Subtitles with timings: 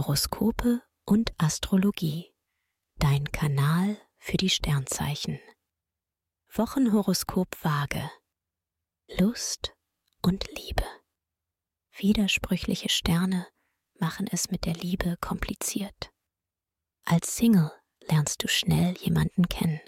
[0.00, 2.32] Horoskope und Astrologie.
[2.96, 5.38] Dein Kanal für die Sternzeichen.
[6.54, 8.10] Wochenhoroskop Waage.
[9.18, 9.76] Lust
[10.22, 10.86] und Liebe.
[11.98, 13.46] Widersprüchliche Sterne
[13.98, 16.10] machen es mit der Liebe kompliziert.
[17.04, 17.70] Als Single
[18.08, 19.82] lernst du schnell jemanden kennen.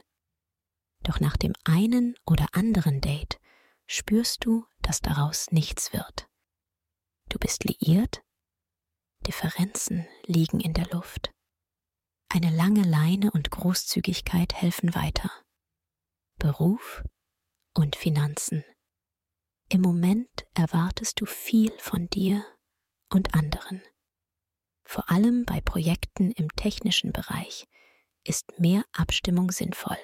[1.05, 3.41] Doch nach dem einen oder anderen Date
[3.87, 6.29] spürst du, dass daraus nichts wird.
[7.31, 8.23] Du bist liiert,
[9.23, 11.31] Differenzen liegen in der Luft.
[12.29, 15.31] Eine lange Leine und Großzügigkeit helfen weiter.
[16.39, 17.03] Beruf
[17.75, 18.65] und Finanzen.
[19.69, 22.45] Im Moment erwartest du viel von dir
[23.11, 23.83] und anderen.
[24.85, 27.67] Vor allem bei Projekten im technischen Bereich
[28.25, 29.99] ist mehr Abstimmung sinnvoll.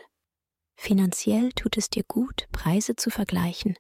[0.76, 3.76] Finanziell tut es dir gut, Preise zu vergleichen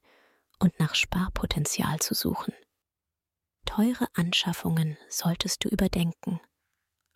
[0.58, 2.52] und nach Sparpotenzial zu suchen.
[3.78, 6.40] Teure Anschaffungen solltest du überdenken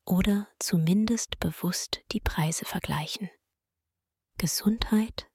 [0.07, 3.29] oder zumindest bewusst die Preise vergleichen.
[4.39, 5.29] Gesundheit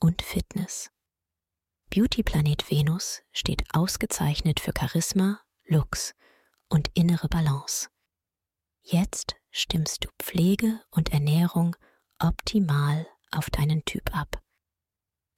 [0.00, 0.90] und Fitness.
[1.88, 6.12] Beautyplanet Venus steht ausgezeichnet für Charisma, Lux
[6.68, 7.88] und innere Balance.
[8.82, 11.74] Jetzt stimmst du Pflege und Ernährung
[12.18, 14.42] optimal auf deinen Typ ab.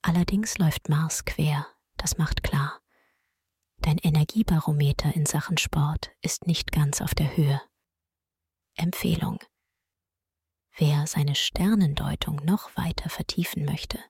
[0.02, 1.64] Allerdings läuft Mars quer,
[1.96, 2.82] das macht klar.
[4.18, 7.62] Energiebarometer in Sachen Sport ist nicht ganz auf der Höhe.
[8.74, 9.38] Empfehlung.
[10.76, 14.00] Wer seine Sternendeutung noch weiter vertiefen möchte,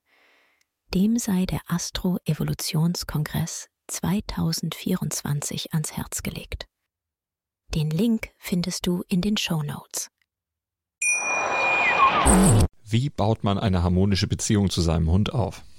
[0.94, 6.66] dem sei der Astro-Evolutionskongress 2024 ans Herz gelegt.
[7.74, 10.08] Den Link findest du in den Show Notes.
[12.82, 15.62] Wie baut man eine harmonische Beziehung zu seinem Hund auf?